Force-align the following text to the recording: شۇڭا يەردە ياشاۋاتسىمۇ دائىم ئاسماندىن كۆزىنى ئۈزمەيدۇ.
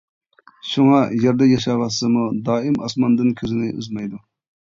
شۇڭا 0.69 1.01
يەردە 1.25 1.47
ياشاۋاتسىمۇ 1.49 2.23
دائىم 2.49 2.81
ئاسماندىن 2.87 3.31
كۆزىنى 3.43 3.69
ئۈزمەيدۇ. 3.77 4.23